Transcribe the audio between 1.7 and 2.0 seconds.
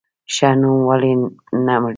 مري؟